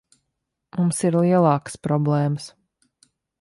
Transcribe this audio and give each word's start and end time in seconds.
Mums 0.79 1.01
ir 1.09 1.17
lielākas 1.17 1.77
problēmas. 1.89 2.49